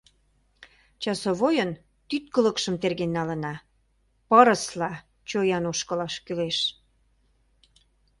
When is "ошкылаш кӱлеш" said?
5.71-6.57